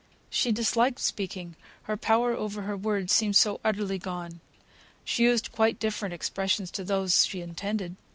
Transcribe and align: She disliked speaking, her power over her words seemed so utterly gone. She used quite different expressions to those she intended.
She 0.31 0.51
disliked 0.51 0.97
speaking, 0.97 1.55
her 1.83 1.95
power 1.95 2.33
over 2.33 2.63
her 2.63 2.75
words 2.75 3.13
seemed 3.13 3.35
so 3.35 3.59
utterly 3.63 3.99
gone. 3.99 4.39
She 5.03 5.21
used 5.25 5.51
quite 5.51 5.77
different 5.77 6.15
expressions 6.15 6.71
to 6.71 6.83
those 6.83 7.23
she 7.27 7.39
intended. 7.39 7.97